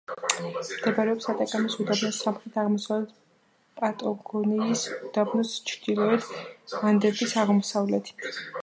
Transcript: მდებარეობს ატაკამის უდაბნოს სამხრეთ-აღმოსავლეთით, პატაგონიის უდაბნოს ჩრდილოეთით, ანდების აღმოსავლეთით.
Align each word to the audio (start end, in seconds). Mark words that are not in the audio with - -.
მდებარეობს 0.77 1.27
ატაკამის 1.33 1.75
უდაბნოს 1.83 2.21
სამხრეთ-აღმოსავლეთით, 2.25 3.19
პატაგონიის 3.83 4.87
უდაბნოს 5.11 5.55
ჩრდილოეთით, 5.75 6.53
ანდების 6.93 7.41
აღმოსავლეთით. 7.45 8.31